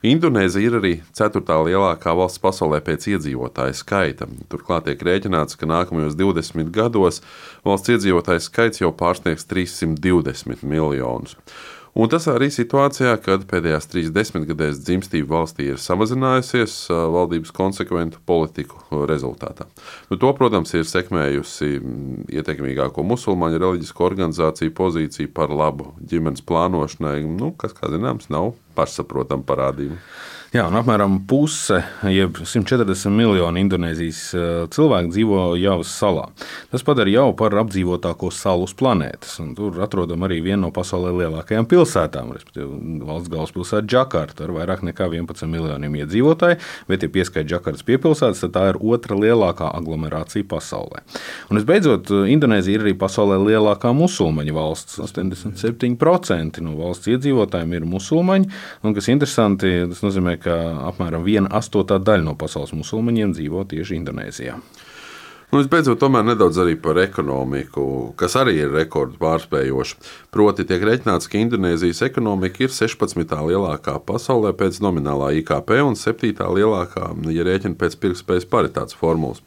Indonēzija 0.03 0.67
ir 0.67 0.75
arī 0.81 0.91
ceturtā 1.15 1.61
lielākā 1.63 2.11
valsts 2.19 2.41
pasaulē 2.43 2.81
pēc 2.83 3.07
iedzīvotāju 3.13 3.77
skaita. 3.79 4.27
Turklāt 4.51 4.89
tiek 4.89 5.05
rēķināts, 5.07 5.55
ka 5.55 5.69
nākamajos 5.71 6.17
20 6.19 6.73
gados 6.75 7.21
valsts 7.63 7.93
iedzīvotāju 7.95 8.43
skaits 8.43 8.83
jau 8.83 8.91
pārsniegs 8.99 9.47
320 9.47 10.67
miljonus. 10.67 11.37
Un 11.93 12.09
tas 12.09 12.25
arī 12.25 12.47
situācijā, 12.49 13.11
kad 13.21 13.43
pēdējās 13.45 13.85
trīs 13.91 14.07
desmitgadēs 14.13 14.79
dzimstība 14.81 15.35
valstī 15.35 15.67
ir 15.69 15.81
samazinājusies 15.81 16.87
valdības 16.89 17.53
konsekventu 17.53 18.17
politiku 18.25 19.05
rezultātā. 19.05 19.67
Nu, 20.09 20.17
to, 20.17 20.31
protams, 20.33 20.73
ir 20.73 20.89
sekmējusi 20.89 21.69
ietekmīgāko 22.33 23.05
musulmaņu 23.05 23.61
reliģisko 23.61 24.07
organizāciju 24.09 24.73
pozīciju 24.73 25.29
par 25.37 25.53
labu 25.53 25.91
ģimenes 26.01 26.41
plānošanai, 26.49 27.19
nu, 27.29 27.51
kas, 27.61 27.77
kā 27.77 27.93
zināms, 27.93 28.31
nav 28.33 28.55
pašsaprotama 28.73 29.45
parādība. 29.45 30.01
Jā, 30.53 30.67
un 30.69 30.75
apmēram 30.77 31.15
puse, 31.25 31.79
jeb 32.13 32.35
140 32.45 33.09
miljoni 33.09 33.63
Indonēzijas 33.63 34.17
eh, 34.37 34.49
cilvēku 34.69 35.09
dzīvo 35.09 35.37
Javas 35.57 35.89
salā. 35.97 36.27
Tas 36.69 36.83
padara 36.85 37.09
jau 37.09 37.31
par 37.33 37.55
apdzīvotāko 37.57 38.29
salu 38.29 38.67
uz 38.67 38.75
planētas. 38.77 39.39
Tur 39.57 39.79
atrodam 39.81 40.21
arī 40.27 40.37
vienu 40.45 40.67
no 40.67 40.69
pasaulē 40.75 41.09
lielākajām 41.23 41.65
pilsētām, 41.71 42.35
respektīvi 42.37 42.99
valsts 43.01 43.31
galvaspilsēta 43.33 43.89
Džakarta 43.89 44.45
ar 44.45 44.53
vairāk 44.59 44.83
nekā 44.91 45.07
11 45.09 45.49
miljoniem 45.49 45.97
iedzīvotāju. 46.03 46.59
Bet, 46.91 47.07
ja 47.07 47.09
pieskaitām 47.17 47.49
Džakartas 47.49 47.87
piepilsētas, 47.89 48.45
tad 48.45 48.53
tā 48.53 48.67
ir 48.75 48.77
otra 48.77 49.17
lielākā 49.17 49.71
aglomerācija 49.73 50.45
pasaulē. 50.53 51.01
Un 51.49 51.63
visbeidzot, 51.63 52.13
Indonēzija 52.35 52.77
ir 52.77 52.85
arī 52.85 52.93
pasaulē 53.01 53.41
lielākā 53.41 53.89
musulmaņu 53.97 54.53
valsts. 54.59 55.01
87% 55.01 56.61
no 56.61 56.77
valsts 56.77 57.09
iedzīvotājiem 57.17 57.75
ir 57.79 57.91
musulmaņi. 57.97 58.53
Un, 58.85 58.93
kas 58.93 59.09
interesanti, 59.09 59.79
tas 59.89 60.05
nozīmē, 60.05 60.37
ka 60.43 60.57
apmēram 60.89 61.25
viena 61.25 61.51
astotā 61.59 61.99
daļa 61.99 62.27
no 62.29 62.37
pasaules 62.39 62.75
musulmaņiem 62.77 63.35
dzīvo 63.37 63.63
tieši 63.73 63.99
Indonēzijā. 64.01 64.57
Un 65.53 65.59
visbeidzot, 65.61 65.99
tomēr 66.01 66.23
nedaudz 66.25 66.57
arī 66.63 66.73
par 66.81 66.97
ekonomiku, 66.97 67.83
kas 68.17 68.33
arī 68.41 68.55
ir 68.63 68.71
rekords 68.73 69.19
pārspējoša. 69.21 69.99
Proti, 70.33 70.65
tiek 70.65 70.81
rēķināts, 70.81 71.29
ka 71.29 71.37
Indonēzijas 71.37 72.01
ekonomika 72.07 72.63
ir 72.65 72.73
16. 72.73 73.35
lielākā 73.51 73.99
pasaulē 74.07 74.55
pēc 74.57 74.79
nominālā 74.81 75.29
IKP 75.43 75.75
un 75.85 75.93
7. 75.99 76.33
lielākā, 76.57 77.11
ja 77.29 77.45
rēķina 77.45 77.77
pēc 77.77 77.99
pirktspējas 78.01 78.49
paritātes 78.49 78.97
formulas. 78.97 79.45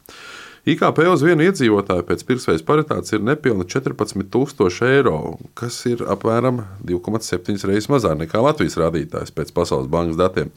IKP 0.67 0.97
uz 1.07 1.21
vienu 1.23 1.45
iedzīvotāju 1.45 2.03
pēc 2.09 2.25
pirksveids 2.27 2.65
paritātes 2.67 3.13
ir 3.15 3.21
nepilni 3.23 3.63
14,000 3.71 4.89
eiro, 4.89 5.37
kas 5.55 5.77
ir 5.87 6.03
apmēram 6.11 6.59
2,7 6.89 7.63
reizes 7.69 7.87
mazāk 7.87 8.17
nekā 8.19 8.41
Latvijas 8.43 8.75
rādītājs 8.81 9.31
pēc 9.37 9.53
Pasaules 9.55 9.87
bankas 9.87 10.19
datiem. 10.19 10.51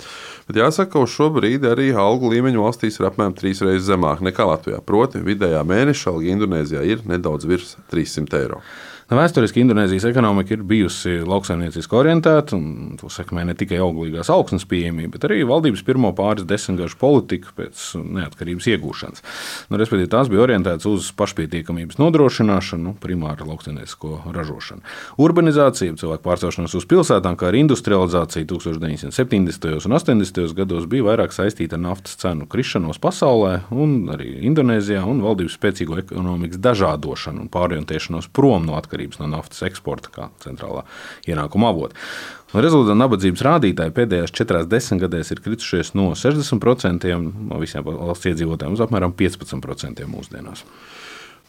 Bet 0.51 0.59
jāsaka, 0.59 0.97
ka 0.97 1.05
uz 1.07 1.15
šo 1.15 1.31
brīdi 1.37 1.71
arī 1.71 1.93
algu 1.95 2.33
līmeņu 2.35 2.67
valstīs 2.67 2.99
ir 2.99 3.07
apmēram 3.07 3.39
trīs 3.39 3.63
reizes 3.63 3.87
zemāk 3.87 4.25
nekā 4.27 4.49
Latvijā. 4.51 4.83
Proti, 4.83 5.23
vidējā 5.23 5.63
mēneša 5.71 6.11
alga 6.11 6.35
Indonēzijā 6.35 6.83
ir 6.91 7.07
nedaudz 7.07 7.47
virs 7.47 7.77
300 7.95 8.43
eiro. 8.43 8.65
Nu, 9.11 9.17
vēsturiski 9.19 9.59
Indonēzijas 9.65 10.05
ekonomika 10.07 10.55
ir 10.55 10.61
bijusi 10.63 11.17
lauksaimnieciski 11.27 11.97
orientēta, 11.99 12.55
un 12.55 12.93
to 12.95 13.09
sekmē 13.11 13.43
ne 13.49 13.57
tikai 13.59 13.81
auglīgās 13.83 14.29
augsnes 14.31 14.63
pieejamība, 14.71 15.17
bet 15.17 15.25
arī 15.27 15.41
valdības 15.49 15.81
pirmo 15.83 16.13
pāris 16.15 16.47
desmitgažu 16.47 16.95
politika 17.01 17.51
pēc 17.57 17.81
neatkarības 17.99 18.69
iegūšanas. 18.71 19.25
Nu, 19.67 19.81
respektīvi, 19.83 20.13
tās 20.13 20.31
bija 20.31 20.45
orientētas 20.45 20.87
uz 20.87 21.09
pašpietiekamības 21.19 21.99
nodrošināšanu, 21.99 22.85
nu, 22.85 22.93
primāri 23.03 23.49
lauksaimniecisko 23.49 24.31
ražošanu. 24.37 24.87
Urbanizācija, 25.27 25.97
cilvēku 25.99 26.23
pārcelšanās 26.29 26.79
uz 26.79 26.87
pilsētām, 26.95 27.35
kā 27.35 27.51
arī 27.51 27.65
industrializācija 27.65 28.47
1970. 28.55 29.91
un 29.91 29.99
80. 29.99 30.55
gados 30.63 30.87
bija 30.87 31.09
vairāk 31.09 31.35
saistīta 31.35 31.75
ar 31.81 31.83
naftas 31.89 32.15
cenu 32.23 32.47
krišanos 32.47 33.03
pasaulē, 33.03 33.57
un 33.75 34.07
arī 34.15 34.37
Indonēzijā, 34.53 35.03
un 35.03 35.27
valdības 35.27 35.59
spēcīgo 35.59 35.99
ekonomikas 36.05 36.63
dažādošanu 36.63 37.49
un 37.49 37.53
pārorientēšanos 37.59 38.31
prom 38.31 38.71
no 38.71 38.79
atkarības 38.79 39.00
atkarības 39.01 39.21
no 39.21 39.29
naftas 39.31 39.63
eksporta 39.67 40.13
kā 40.13 40.29
centrālā 40.43 40.85
ienākuma 41.29 41.71
avota. 41.71 41.97
Rezultātā 42.53 42.97
nabadzības 42.99 43.45
rādītāji 43.47 43.95
pēdējās 43.95 44.35
četrās 44.35 44.67
desmitgadēs 44.67 45.31
ir 45.31 45.43
kritušies 45.45 45.95
no 45.95 46.13
60% 46.19 47.07
no 47.21 47.61
visiem 47.61 47.85
valsts 47.87 48.27
iedzīvotājiem 48.33 48.75
uz 48.75 48.83
apmēram 48.83 49.15
15% 49.15 50.07
mūsdienās. 50.11 50.65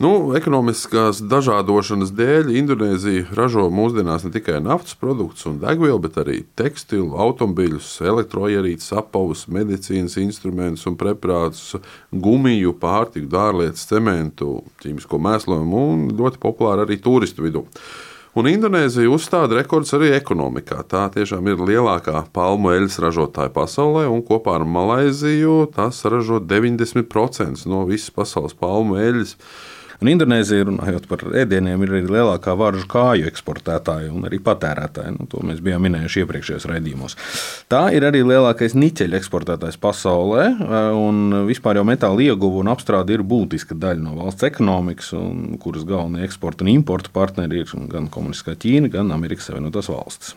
Nu, 0.01 0.31
ekonomiskās 0.34 1.20
dažādošanas 1.29 2.10
dēļ 2.17 2.48
Indonēzija 2.58 3.36
ražo 3.38 3.67
mūsdienās 3.70 4.24
ne 4.25 4.31
tikai 4.34 4.55
naftas 4.63 4.96
produktus 4.98 5.46
un 5.46 5.60
degvielu, 5.62 6.00
bet 6.01 6.15
arī 6.17 6.39
tekstilu, 6.58 7.12
automobiļus, 7.22 7.89
elektroierīces, 8.10 8.96
apavus, 8.98 9.43
medicīnas 9.53 10.15
instrumentus 10.17 10.88
un 10.89 10.96
preparātus, 10.98 11.75
gumiju, 12.10 12.74
pārtiku, 12.81 13.29
dārlietas, 13.29 13.84
cementu, 13.91 14.63
ķīmisko 14.81 15.20
mēslojumu 15.22 15.81
un 15.91 16.08
ļoti 16.17 16.41
populāri 16.41 16.88
arī 16.88 16.98
turistu 17.03 17.46
vidū. 17.46 17.62
Un 18.34 18.50
Indonēzija 18.50 19.12
uzstāda 19.12 19.60
rekords 19.60 19.93
arī 19.93 20.15
ekonomikā. 20.15 20.79
Tā 20.89 21.03
tiešām 21.13 21.51
ir 21.51 21.62
lielākā 21.67 22.24
palmu 22.34 22.72
eļļas 22.74 22.98
ražotāja 23.05 23.53
pasaulē, 23.53 24.08
un 24.10 24.25
kopā 24.25 24.58
ar 24.58 24.65
Malaiziju 24.65 25.67
tas 25.75 26.01
ražo 26.10 26.39
90% 26.41 27.70
no 27.70 27.84
visas 27.91 28.10
pasaules 28.15 28.58
palmu 28.58 28.98
eļļas. 29.03 29.36
Un 30.01 30.10
Indonēzija, 30.10 30.65
runājot 30.65 31.03
par 31.05 31.22
ēdieniem, 31.43 31.84
ir 31.86 31.91
arī 31.93 32.08
lielākā 32.10 32.55
varžu 32.58 32.88
kāju 32.89 33.27
eksportētāja 33.29 34.10
un 34.10 34.25
arī 34.25 34.39
patērētāja. 34.41 35.13
Nu, 35.13 35.27
to 35.29 35.43
mēs 35.46 35.62
bijām 35.62 35.86
minējuši 35.86 36.24
iepriekšējos 36.24 36.65
raidījumos. 36.72 37.17
Tā 37.70 37.84
ir 37.93 38.08
arī 38.10 38.24
lielākais 38.25 38.74
niķeļa 38.74 39.20
eksportētājs 39.22 39.77
pasaulē, 39.81 40.48
un 40.98 41.43
vispār 41.46 41.77
jau 41.77 41.86
metāla 41.86 42.25
ieguva 42.25 42.63
un 42.63 42.74
apstrāde 42.74 43.13
ir 43.13 43.22
būtiska 43.22 43.77
daļa 43.77 44.01
no 44.08 44.17
valsts 44.17 44.50
ekonomikas, 44.50 45.13
kuras 45.62 45.86
galvenie 45.86 46.25
eksporta 46.25 46.65
un 46.65 46.74
importa 46.74 47.13
partneri 47.13 47.62
ir 47.62 47.75
gan 47.93 48.10
komunistiskā 48.10 48.58
Ķīna, 48.58 48.89
gan 48.98 49.13
Amerikas 49.13 49.51
Savienotās 49.51 49.93
valstis. 49.93 50.34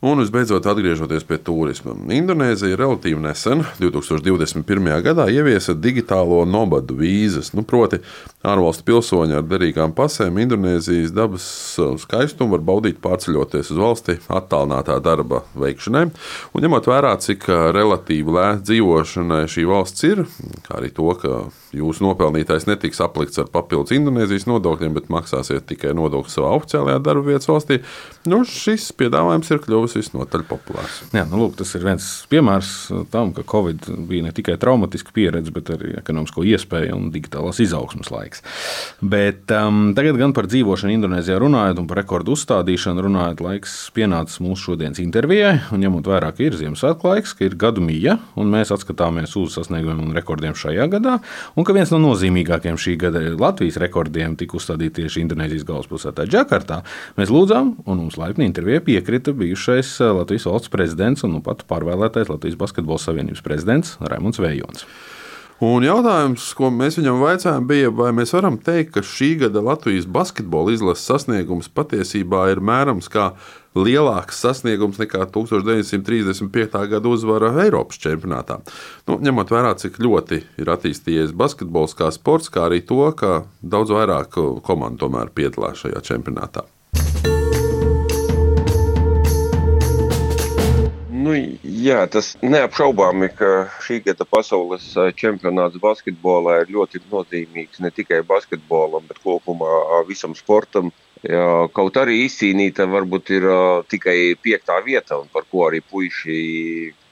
Un 0.00 0.16
visbeidzot, 0.16 0.64
atgriežoties 0.64 1.26
pie 1.28 1.36
turisma. 1.44 1.92
Indonēzija 2.16 2.78
relatīvi 2.80 3.20
nesen, 3.20 3.66
2021. 3.82 4.88
gadā, 5.04 5.26
ieviesa 5.28 5.74
digitālo 5.76 6.38
nobadu 6.48 6.96
vīzas. 6.96 7.50
Nu, 7.52 7.66
proti, 7.68 7.98
ārvalstu 8.40 8.86
pilsoņi 8.88 9.36
ar 9.36 9.44
derīgām 9.44 9.92
pasēm 9.92 10.40
Indonēzijas 10.40 11.12
dabas 11.12 11.44
skaistumu 12.00 12.56
var 12.56 12.64
baudīt 12.72 13.02
pārceļoties 13.04 13.74
uz 13.74 13.82
valsti 13.84 14.16
attālinātā 14.32 14.96
darba 15.04 15.42
veikšanai. 15.60 16.06
Un 16.56 16.64
ņemot 16.64 16.88
vērā, 16.88 17.12
cik 17.20 17.50
relatīvi 17.76 18.38
lēta 18.40 18.64
dzīvošanai 18.70 19.44
šī 19.52 19.68
valsts 19.68 20.08
ir, 20.08 20.24
kā 20.64 20.80
arī 20.80 20.94
to, 20.96 21.12
ka 21.20 21.42
jūsu 21.76 22.04
nopelnītais 22.04 22.66
netiks 22.68 23.00
aplikts 23.04 23.40
ar 23.40 23.50
papildus 23.52 23.94
Indonēzijas 23.96 24.46
nodokļiem, 24.50 24.94
bet 24.96 25.10
maksāsiet 25.12 25.66
tikai 25.70 25.92
nodokli 25.96 26.32
savā 26.32 26.52
oficiālajā 26.58 27.00
darba 27.04 27.26
vietas 27.28 27.48
valstī, 27.50 27.80
nu, 28.30 28.42
šis 28.48 28.90
piedāvājums 28.98 29.50
ir 29.52 29.62
kļuvis 29.64 29.96
visnotaļ 30.00 30.44
populārs. 30.50 31.00
Jā, 31.14 31.24
nu, 31.30 31.42
lūk, 31.44 31.56
tas 31.60 31.72
ir 31.78 31.86
viens 31.86 32.08
piemērs 32.30 32.72
tam, 33.12 33.32
ka 33.36 33.44
Covid 33.48 33.90
bija 34.08 34.26
ne 34.26 34.34
tikai 34.36 34.56
traumatiska 34.60 35.14
pieredze, 35.16 35.52
bet 35.54 35.72
arī 35.74 35.94
ekonomisko 36.00 36.44
iespēju 36.50 36.96
un 36.96 37.10
digitālās 37.14 37.62
izaugsmas 37.62 38.10
laiks. 38.12 38.44
Bet 39.00 39.50
um, 39.56 39.92
tagad 39.96 40.18
gan 40.20 40.34
par 40.36 40.48
dzīvošanu 40.50 40.96
Indonēzijā 40.96 41.38
runājot 41.40 41.82
un 41.82 41.88
par 41.90 42.02
rekordu 42.02 42.34
uzstādīšanu 42.36 43.06
runājot, 43.06 43.44
laiks 43.44 43.76
pienācis 43.96 44.42
mūsu 44.44 44.70
šodienas 44.70 45.00
intervijai. 45.02 45.56
Un 45.74 45.84
ņemot 45.84 46.10
vērā, 46.10 46.32
ka 46.34 46.44
ir 46.44 46.58
Ziemassvētku 46.58 47.10
laiks, 47.10 47.34
ka 47.36 47.46
ir 47.46 47.56
gadu 47.60 47.84
mija, 47.84 48.18
un 48.40 48.50
mēs 48.52 48.72
atskatāmies 48.74 49.36
uz 49.40 49.56
sasniegumiem 49.56 50.02
un 50.08 50.16
rekordiem 50.16 50.56
šajā 50.58 50.86
gadā, 50.92 51.18
un 51.60 51.66
ka 51.68 51.74
viens 51.76 51.90
no 51.92 51.98
nozīmīgākajiem 52.00 52.78
šī 52.80 52.94
gada 53.02 53.20
Latvijas 53.36 53.76
rekordiem 53.82 54.32
tika 54.40 54.56
uzstādīts 54.56 54.96
tieši 54.96 55.20
Indonēzijas 55.26 55.66
galvaspilsētā 55.68 56.24
Džakartā, 56.30 56.80
mēs 57.20 57.32
lūdzām, 57.34 57.74
un 57.84 58.00
mums 58.00 58.16
laipni 58.20 58.48
intervijā 58.48 58.80
piekrita 58.86 59.34
bijušais 59.36 59.92
eh, 60.00 60.12
Latvijas 60.16 60.48
valsts 60.48 60.72
prezidents 60.72 61.26
un 61.26 61.36
nu 61.36 61.44
pat 61.44 61.66
pārvēlētais 61.68 62.32
Latvijas 62.32 62.56
Basketbola 62.60 63.02
Savienības 63.02 63.44
prezidents 63.44 63.98
Raimons 64.00 64.40
Vējons. 64.40 64.86
Un 65.60 65.84
jautājums, 65.84 66.46
ko 66.56 66.70
mēs 66.72 66.96
viņam 66.96 67.18
vaicājām, 67.20 67.66
bija, 67.68 67.90
vai 67.92 68.14
mēs 68.16 68.30
varam 68.32 68.56
teikt, 68.56 68.94
ka 68.94 69.02
šī 69.04 69.34
gada 69.42 69.60
Latvijas 69.60 70.06
basketbola 70.08 70.72
izlases 70.72 71.04
sasniegums 71.04 71.68
patiesībā 71.76 72.46
ir 72.54 72.62
mērams 72.64 73.12
kā 73.12 73.34
lielāks 73.78 74.40
sasniegums 74.42 74.98
nekā 75.00 75.26
1935. 75.30 76.80
gada 76.90 77.12
uzvara 77.12 77.52
Eiropas 77.64 78.00
čempionātā. 78.02 78.60
Nu, 79.06 79.20
ņemot 79.22 79.52
vērā, 79.52 79.76
cik 79.78 80.00
ļoti 80.02 80.42
ir 80.58 80.72
attīstījies 80.74 81.36
basketbols 81.36 81.94
kā 81.98 82.10
sports, 82.14 82.50
kā 82.50 82.66
arī 82.66 82.82
to, 82.86 83.04
ka 83.14 83.44
daudz 83.62 83.94
vairāk 83.94 84.40
komandu 84.66 85.06
tomēr 85.06 85.30
piedalās 85.34 85.84
šajā 85.84 86.02
čempionātā. 86.10 86.66
Nu, 91.20 91.34
jā, 91.62 92.00
tas 92.08 92.32
neapšaubāmi, 92.40 93.28
ka 93.36 93.68
šī 93.84 93.98
gada 94.06 94.24
pasaules 94.24 94.86
čempionāts 95.20 95.76
basketbolā 95.82 96.62
ir 96.62 96.72
ļoti 96.74 97.02
nozīmīgs 97.10 97.82
ne 97.84 97.90
tikai 97.94 98.22
basketbolam, 98.26 99.04
bet 99.06 99.20
kopumā 99.22 100.00
visam 100.08 100.34
sportam. 100.38 100.88
Jā, 101.20 101.68
kaut 101.76 101.98
arī 102.00 102.22
izcīnīta 102.24 102.86
varbūt 102.88 103.34
ir 103.36 103.44
tikai 103.92 104.16
piektā 104.40 104.78
vieta, 104.84 105.18
un 105.20 105.28
par 105.32 105.44
ko 105.50 105.66
arī 105.66 105.82
puiši 105.84 106.36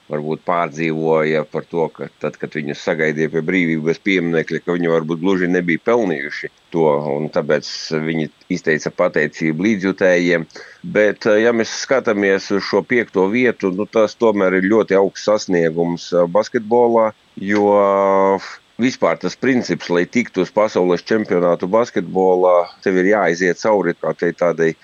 varbūt 0.08 0.44
pārdzīvoja 0.48 1.42
par 1.52 1.66
to, 1.68 1.84
ka 1.92 2.08
tad, 2.22 2.38
kad 2.40 2.54
viņus 2.56 2.80
sagaidīja 2.86 3.28
pie 3.34 3.42
brīvības 3.44 4.00
pieminiekļa, 4.06 4.60
ka 4.64 4.76
viņi 4.76 4.92
varbūt 4.92 5.20
gluži 5.20 5.50
nebija 5.52 5.82
pelnījuši 5.90 6.48
to, 6.72 6.86
un 7.18 7.28
tāpēc 7.34 7.68
viņi 8.06 8.30
izteica 8.56 8.92
pateicību 8.96 9.66
līdzjutējiem. 9.66 10.46
Bet, 10.96 11.28
ja 11.28 11.52
mēs 11.52 11.74
skatāmies 11.82 12.48
uz 12.56 12.64
šo 12.64 12.80
piekto 12.88 13.26
vietu, 13.32 13.74
nu, 13.76 13.84
tas 13.84 14.16
tomēr 14.16 14.56
ir 14.60 14.70
ļoti 14.72 14.96
augsts 14.96 15.28
sasniegums 15.28 16.08
basketbolā, 16.32 17.10
jo 17.36 17.68
vispār 18.78 19.18
tas 19.18 19.36
princips, 19.36 19.90
lai 19.90 20.06
tiktu 20.06 20.44
uz 20.46 20.52
pasaules 20.54 21.02
čempionātu 21.06 21.68
basketbolā, 21.70 22.68
tev 22.84 23.00
ir 23.02 23.10
jāiziet 23.12 23.60
cauri 23.60 23.94
tādai 23.98 24.74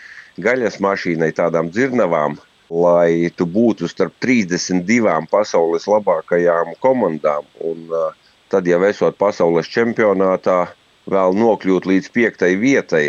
gaļas 0.42 0.80
mašīnai, 0.82 1.30
tādām 1.36 1.70
dzirnavām, 1.70 2.36
lai 2.74 3.30
tu 3.36 3.46
būtu 3.46 3.88
starp 3.88 4.16
32 4.24 5.28
pasaules 5.30 5.86
labākajām 5.86 6.74
komandām. 6.82 7.46
Un, 7.62 7.86
tad, 8.50 8.66
ja 8.66 8.80
esot 8.88 9.18
pasaules 9.18 9.70
čempionātā, 9.70 10.64
vēl 11.10 11.38
nokļūt 11.38 11.86
līdz 11.86 12.10
piektai 12.10 12.54
vietai, 12.58 13.06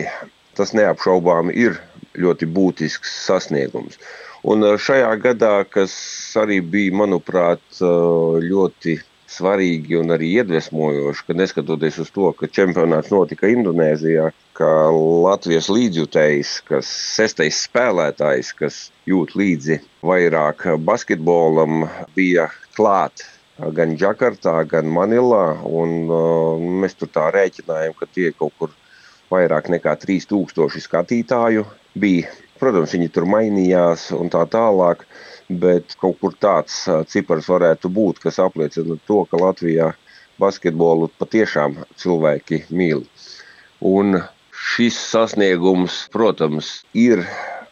tas 0.55 0.75
neapšaubām 0.77 1.49
ir 1.51 1.79
ļoti 2.19 2.47
būtisks 2.47 3.17
sasniegums. 3.25 3.97
Un 4.45 4.61
šajā 4.77 5.09
gadā, 5.23 5.55
kas 5.65 5.95
arī 6.37 6.59
bija, 6.61 6.93
manuprāt, 6.93 7.63
ļoti 7.81 8.99
svarīgi 9.31 9.97
un 9.99 10.13
arī 10.15 10.31
iedvesmojoši, 10.39 11.25
ka 11.27 11.35
neskatoties 11.37 11.99
uz 12.03 12.11
to, 12.15 12.31
ka 12.37 12.49
čempionāts 12.51 13.11
notika 13.13 13.49
Indonēzijā, 13.51 14.29
ka 14.57 14.71
Latvijas 15.25 15.69
līdzjutējs, 15.73 16.57
kas 16.69 16.89
sestais 17.17 17.63
spēlētājs, 17.67 18.53
kas 18.57 18.79
jūt 19.09 19.35
līdzi 19.39 19.81
vairāk 20.05 20.67
basketbolam, 20.85 21.87
bija 22.15 22.49
klāt 22.77 23.25
gan 23.75 23.95
Džakartā, 23.97 24.61
gan 24.69 24.89
Manilā. 24.91 25.57
Un, 25.65 25.97
uh, 26.09 26.65
mēs 26.83 26.97
tur 26.99 27.11
tā 27.11 27.29
rēķinājām, 27.35 27.95
ka 27.99 28.07
tie 28.11 28.31
kaut 28.35 28.55
kur 28.59 28.73
vairāk 29.31 29.69
nekā 29.73 29.95
3000 30.05 30.83
skatītāju 30.83 31.65
bija. 31.95 32.31
Protams, 32.59 32.93
viņi 32.95 33.11
tur 33.11 33.27
mainījās 33.27 34.09
un 34.15 34.29
tā 34.31 34.45
tālāk. 34.47 35.03
Bet 35.49 35.93
kaut 36.01 36.17
kur 36.21 36.33
tāds 36.41 36.85
cipars 37.11 37.45
varētu 37.51 37.91
būt, 37.93 38.23
kas 38.23 38.39
apliecina 38.41 38.97
to, 39.05 39.23
ka 39.29 39.37
Latvijā 39.37 39.91
basketbolu 40.41 41.11
patiešām 41.19 41.83
cilvēki 42.01 42.63
mīl. 42.73 43.03
Un 43.85 44.17
šis 44.55 44.97
sasniegums, 45.11 46.05
protams, 46.11 46.79
ir 46.97 47.21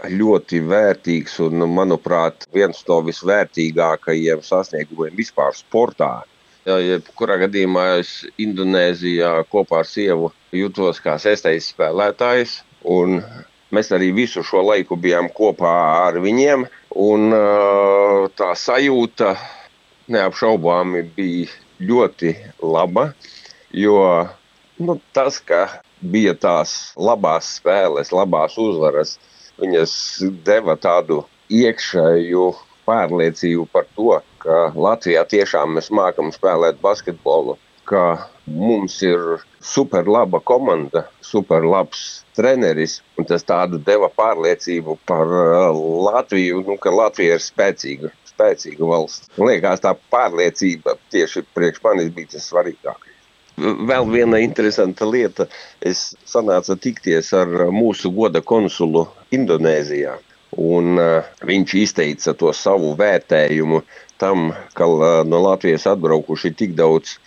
ļoti 0.04 0.60
vērtīgs 0.68 1.40
un, 1.46 1.64
manuprāt, 1.72 2.46
viens 2.54 2.84
no 2.90 3.00
visvērtīgākajiem 3.08 4.44
sasniegumiem 4.44 5.16
vispār 5.18 5.56
sportā. 5.56 6.12
Jebkurā 6.68 7.40
gadījumā 7.42 7.88
es 8.00 8.12
Indonēzijā 8.40 9.34
kopā 9.52 9.82
ar 9.82 9.88
sievu 9.90 10.30
jutos 10.56 11.02
kā 11.04 11.18
sestais 11.20 11.72
spēlētājs. 11.74 12.62
Mēs 13.74 13.90
arī 13.96 14.12
visu 14.14 14.44
šo 14.46 14.62
laiku 14.68 14.96
bijām 15.00 15.28
kopā 15.34 15.74
ar 16.06 16.20
viņiem. 16.24 16.68
Un, 16.94 17.34
tā 18.38 18.52
sajūta 18.54 19.34
neapšaubāmi 20.14 21.02
bija 21.16 21.50
ļoti 21.82 22.36
laba. 22.62 23.08
Jo 23.74 23.98
nu, 24.78 25.00
tas, 25.14 25.40
ka 25.42 25.66
bija 26.02 26.36
tās 26.38 26.94
labās 26.98 27.56
spēles, 27.58 28.12
labās 28.14 28.58
uzvaras, 28.62 29.18
viņas 29.62 29.96
deva 30.46 30.76
tādu 30.78 31.24
iekšēju 31.54 32.46
pārliecību 32.88 33.68
par 33.72 33.88
to, 33.96 34.20
ka 34.44 34.70
Latvijā 34.76 35.24
tiešām 35.30 35.78
mēs 35.78 35.90
mākam 35.94 36.32
spēlēt 36.36 36.82
basketbolu, 36.84 37.58
ka 37.90 38.04
mums 38.46 39.00
ir 39.06 39.22
superlaba 39.64 40.40
komanda, 40.44 41.06
superlabs 41.24 42.24
treneris, 42.36 43.00
tas 43.30 43.46
tādu 43.48 43.80
deva 43.80 44.10
pārliecību 44.12 44.98
par 45.08 45.30
Latviju, 46.08 46.64
nu, 46.68 46.78
ka 46.82 46.92
Latvija 46.92 47.38
ir 47.38 47.44
spēcīga, 47.44 48.12
spēcīga 48.34 48.90
valsts. 48.90 49.32
Man 49.38 49.54
liekas, 49.54 49.84
tā 49.86 49.96
pārliecība 50.14 50.98
tieši 51.14 51.46
priekš 51.56 51.84
manis 51.86 52.14
bija 52.16 52.36
tas 52.36 52.50
svarīgākais. 52.52 53.12
Vēl 53.62 54.08
viena 54.10 54.40
interesanta 54.42 55.06
lieta. 55.06 55.46
Es 55.82 56.16
sanācu 56.26 56.76
tikties 56.82 57.30
ar 57.38 57.52
mūsu 57.70 58.10
goda 58.16 58.42
konsulu 58.42 59.06
Indonēzijā. 59.36 60.18
Un, 60.58 60.98
uh, 61.02 61.30
viņš 61.46 61.76
izteica 61.82 62.34
to 62.38 62.52
savu 62.54 62.92
vērtējumu 62.98 63.82
tam, 64.22 64.52
ka 64.78 64.86
uh, 64.90 65.06
no 65.26 65.42
Latvijas 65.46 65.88
atbraukuši 65.90 66.54
tik 66.58 66.76
daudz 66.78 67.18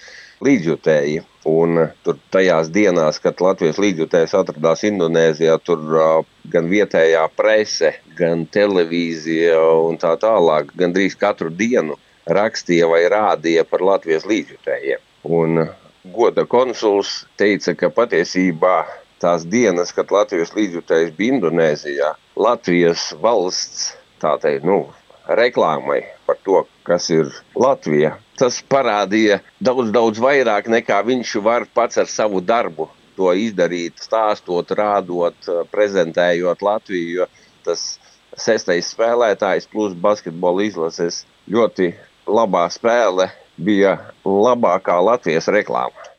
līdzjutēji. 0.45 1.23
Un 1.47 1.79
uh, 1.79 1.93
tur 2.03 2.19
tajās 2.35 2.73
dienās, 2.75 3.21
kad 3.23 3.41
Latvijas 3.41 3.79
līdzjutējs 3.83 4.35
atradās 4.35 4.83
Indonēzijā, 4.89 5.57
tur 5.63 5.83
uh, 5.95 6.27
gan 6.51 6.69
vietējā 6.73 7.23
prese, 7.39 7.95
gan 8.19 8.45
televīzija 8.51 9.61
un 9.87 10.01
tā 10.03 10.17
tālāk, 10.21 10.75
gandrīz 10.77 11.15
katru 11.19 11.53
dienu 11.55 11.99
rakstīja 12.27 12.89
vai 12.91 13.05
rādīja 13.13 13.63
par 13.71 13.85
Latvijas 13.87 14.27
līdzjutējiem. 14.27 15.05
Un, 15.31 15.63
uh, 15.63 15.75
goda 16.15 16.47
konsuls 16.47 17.25
teica, 17.39 17.75
ka 17.79 17.91
patiesībā 17.95 18.77
tās 19.23 19.47
dienas, 19.49 19.93
kad 19.97 20.13
Latvijas 20.13 20.53
līdzjutējs 20.57 21.15
bija 21.17 21.37
Indonēzijā, 21.37 22.13
Latvijas 22.37 23.09
valsts 23.23 23.93
tādai, 24.23 24.59
nu, 24.65 24.85
reklāmai 25.29 26.03
par 26.27 26.39
to, 26.45 26.63
kas 26.87 27.11
ir 27.11 27.31
Latvija. 27.59 28.17
Tas 28.39 28.61
parādīja 28.69 29.41
daudz, 29.61 29.91
daudz 29.95 30.21
vairāk 30.23 30.69
nekā 30.71 31.01
viņš 31.07 31.35
var 31.45 31.67
pats 31.75 31.99
ar 32.03 32.11
savu 32.11 32.43
darbu 32.45 32.89
to 33.17 33.33
izdarīt, 33.33 33.97
stāstot, 34.03 34.71
rādot, 34.77 35.49
prezentējot 35.73 36.63
Latviju. 36.63 37.27
Tas 37.65 37.97
sestais 38.37 38.93
spēlētājs 38.93 39.71
plus 39.73 39.97
basketbola 39.97 40.67
izlases 40.69 41.25
ļoti 41.49 41.95
labā 42.29 42.67
spēle 42.75 43.31
bija 43.57 43.97
labākā 44.27 44.99
Latvijas 45.01 45.49
reklāma. 45.49 46.13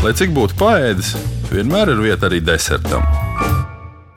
Lai 0.00 0.14
cik 0.16 0.32
būtu 0.34 0.56
paēdis, 0.60 1.14
vienmēr 1.52 1.92
ir 1.94 2.06
vieta 2.08 2.30
arī 2.30 2.40
desertam. 2.42 3.19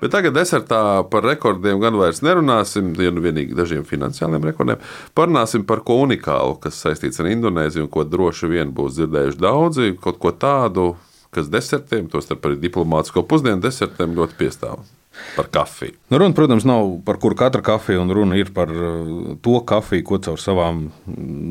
Bet 0.03 0.11
tagad 0.11 0.33
desertā 0.35 0.77
par 1.07 1.23
rekordiem 1.23 1.79
gan 1.79 1.95
vairs 1.95 2.17
nerunāsim, 2.25 2.89
ja 2.99 3.11
nu 3.15 3.21
vienīgi 3.23 3.55
dažiem 3.55 3.85
finansiāliem 3.87 4.43
rekordiem. 4.49 4.81
Parunāsim 5.15 5.63
par 5.63 5.79
ko 5.87 6.01
unikālu, 6.03 6.57
kas 6.59 6.81
saistīts 6.83 7.23
ar 7.23 7.29
Indonēziju 7.31 7.85
un 7.85 7.93
ko 7.93 8.03
droši 8.03 8.49
vien 8.51 8.73
būs 8.75 8.97
dzirdējuši 8.97 9.39
daudzi. 9.39 9.93
Kaut 10.03 10.19
ko 10.19 10.33
tādu, 10.35 10.89
kas 11.31 11.47
desertiem, 11.53 12.11
tostarp 12.11 12.49
arī 12.49 12.59
diplomātsko 12.65 13.23
pusdienu 13.31 13.63
desertiem 13.63 14.19
ļoti 14.19 14.37
piestāv. 14.43 14.83
Par 15.37 15.47
kafiju. 15.53 15.95
Nu, 16.09 16.17
runa, 16.19 16.33
protams, 16.35 16.65
nav 16.67 16.87
par 17.05 17.21
kuru 17.21 17.37
katra 17.39 17.61
kafija, 17.63 18.01
un 18.01 18.11
runa 18.11 18.35
ir 18.35 18.49
par 18.51 18.71
uh, 18.73 19.35
to 19.45 19.59
kafiju, 19.69 20.03
ko 20.09 20.17
caur 20.25 20.41
savām 20.41 20.87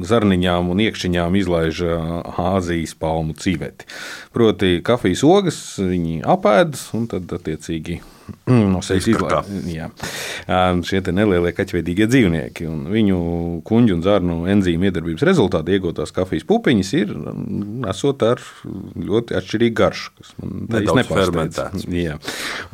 zarniņām 0.05 0.73
un 0.75 0.83
iekšķiņām 0.83 1.39
izlaiž 1.41 1.85
uh, 1.87 2.17
Āzijas 2.53 2.99
palmu 2.99 3.39
cīveti. 3.39 3.87
Proti, 4.35 4.81
kafijas 4.85 5.23
ogas 5.25 5.63
viņi 5.79 6.25
apēdas 6.27 6.91
un 6.99 7.07
tad, 7.15 7.31
attiecīgi, 7.39 8.03
no 8.47 8.83
sevis 8.85 9.09
izlaiž. 9.13 9.51
Šie 10.89 11.01
nelielie 11.13 11.53
kaķveidīgie 11.55 12.09
dzīvnieki, 12.11 12.67
un 12.71 12.87
viņu 12.93 13.19
kuģu 13.67 13.97
un 13.97 14.05
zarnu 14.05 14.39
enzīmu 14.53 14.89
iedarbības 14.89 15.25
rezultātā 15.29 15.77
iegūtās 15.77 16.15
kafijas 16.15 16.47
pupiņas 16.49 16.93
ir 16.99 17.13
mm, 17.15 17.87
esot 17.93 18.25
ar 18.27 18.43
ļoti 18.97 19.37
atšķirīgu 19.39 19.77
garšu, 19.79 20.13
kas 20.19 20.35
man 20.41 20.67
nedaudz 20.73 21.11
fermentēts. 21.13 21.87
Jā. 21.93 22.19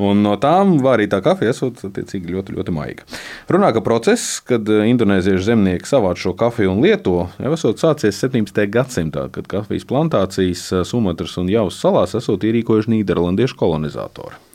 Un 0.03 0.23
no 0.25 0.35
tām 0.41 0.79
vārītā 0.85 1.21
kafija 1.25 1.55
esot 1.55 1.85
attiecīgi 1.91 2.35
ļoti, 2.35 2.57
ļoti 2.59 2.75
maiga. 2.75 3.07
Runā, 3.53 3.73
ka 3.77 3.85
process, 3.85 4.39
kad 4.47 4.69
indonēziešu 4.69 5.51
zemnieki 5.51 5.89
savāc 5.89 6.21
šo 6.23 6.35
kafiju 6.39 6.75
un 6.75 6.83
lieto, 6.85 7.29
jau 7.39 7.55
esot 7.57 7.83
sācies 7.83 8.21
17. 8.25 8.65
gadsimtā, 8.73 9.29
kad 9.35 9.49
kafijas 9.51 9.89
plantācijas 9.89 10.67
Sumatras 10.89 11.37
un 11.41 11.51
Javas 11.53 11.81
salās 11.83 12.17
esot 12.19 12.47
ierīkojuši 12.49 12.97
Nīderlandiešu 12.97 13.59
kolonizatori. 13.59 14.48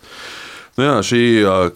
Nu 0.73 0.87
jā, 0.87 0.93
šī 1.05 1.21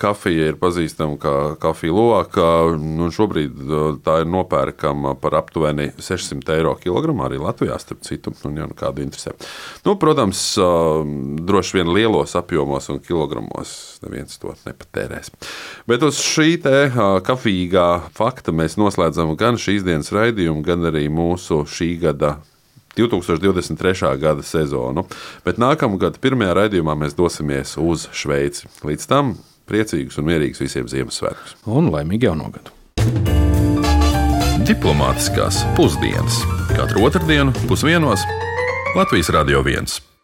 kafija 0.02 0.48
ir 0.50 0.56
pazīstama 0.58 1.20
kā 1.22 1.34
kafija 1.62 1.94
loka. 1.94 2.48
Nu, 2.82 3.12
šobrīd 3.14 3.60
tā 4.02 4.16
ir 4.24 4.32
nopērkama 4.34 5.14
par 5.22 5.38
aptuveni 5.38 5.92
600 6.02 6.56
eiro 6.56 6.74
kilogramā 6.82 7.28
arī 7.28 7.38
Latvijā, 7.38 7.78
starp 7.78 8.02
citu, 8.08 8.34
un, 8.50 8.58
ja 8.58 8.66
nu 8.66 8.74
kādu 8.78 9.06
interesē. 9.06 9.36
Nu, 9.86 9.94
protams, 10.02 10.42
droši 11.46 11.78
vien 11.78 11.94
lielos 11.94 12.34
apjomos 12.40 12.90
un 12.90 12.98
kilogramos 13.06 13.78
neviens 14.02 14.42
to 14.42 14.58
nepatērēs. 14.66 15.30
Bet 15.86 16.02
uz 16.08 16.18
šī 16.18 16.58
kafīgā 17.28 17.88
fakta 18.18 18.50
mēs 18.50 18.80
noslēdzam 18.82 19.38
gan 19.38 19.62
šīs 19.62 19.86
dienas 19.86 20.10
raidījumu, 20.10 20.66
gan 20.66 20.90
arī 20.90 21.06
mūsu 21.14 21.68
šī 21.70 21.94
gada 22.02 22.40
2023. 22.98 24.14
gada 24.22 24.46
sezonu. 24.46 25.06
Bet 25.46 25.62
nākamgad, 25.62 26.20
pirmajā 26.24 26.58
raidījumā, 26.62 26.98
mēs 26.98 27.18
dosimies 27.18 27.78
uz 27.82 28.08
Šveici. 28.16 28.70
Līdz 28.88 29.08
tam 29.10 29.36
priecīgus 29.70 30.20
un 30.20 30.30
mierīgus 30.32 30.64
visiem 30.64 30.90
Ziemassvētkus. 30.90 31.58
Un 31.70 31.92
laimīgu 31.94 32.32
jauno 32.32 32.52
gadu! 32.56 32.74
Diplomātiskās 34.68 35.62
pusdienas 35.78 36.42
katru 36.76 37.06
otrdienu 37.08 37.54
pusdienos 37.70 38.26
Latvijas 38.98 39.32
Radio 39.32 39.64
1. 39.64 40.17